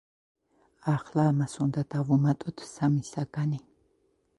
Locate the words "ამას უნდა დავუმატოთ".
1.33-2.67